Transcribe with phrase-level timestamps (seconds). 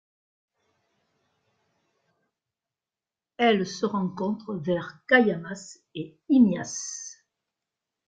[3.37, 7.21] Elle se rencontre vers Cayamas et Imías.